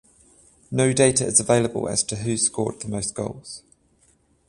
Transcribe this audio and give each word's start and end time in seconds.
No 0.71 0.93
data 0.93 1.27
is 1.27 1.39
available 1.39 1.87
as 1.87 2.01
to 2.05 2.15
who 2.15 2.35
scored 2.35 2.79
the 2.79 2.87
most 2.87 3.13
goals. 3.13 3.61